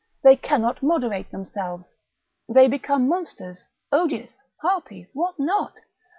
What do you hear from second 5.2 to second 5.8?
not?